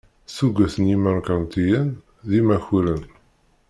Tuget 0.35 0.75
n 0.79 0.83
yimerkantiyen 0.89 1.87
d 2.29 2.31
imakuren. 2.39 3.03